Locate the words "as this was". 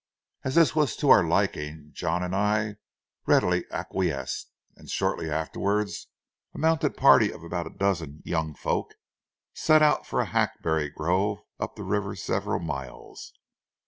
0.43-0.95